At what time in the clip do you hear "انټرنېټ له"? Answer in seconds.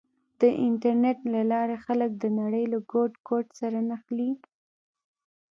0.65-1.41